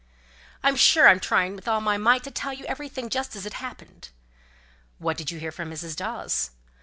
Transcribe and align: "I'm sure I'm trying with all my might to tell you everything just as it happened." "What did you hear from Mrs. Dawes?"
"I'm 0.63 0.77
sure 0.77 1.07
I'm 1.07 1.19
trying 1.19 1.55
with 1.55 1.67
all 1.67 1.79
my 1.79 1.95
might 1.95 2.23
to 2.23 2.31
tell 2.31 2.51
you 2.51 2.65
everything 2.65 3.07
just 3.07 3.35
as 3.35 3.45
it 3.45 3.53
happened." 3.61 4.09
"What 4.97 5.15
did 5.15 5.29
you 5.29 5.37
hear 5.37 5.51
from 5.51 5.69
Mrs. 5.69 5.95
Dawes?" 5.95 6.49